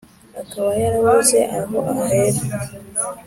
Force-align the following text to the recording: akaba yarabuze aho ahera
akaba 0.41 0.69
yarabuze 0.81 1.39
aho 1.57 1.77
ahera 2.03 2.41